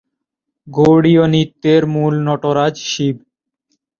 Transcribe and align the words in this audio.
গৌড়ীয় 0.67 1.23
নৃত্যের 1.27 1.83
মূল 1.93 2.13
নটরাজ 2.27 2.75
শিব। 2.91 3.15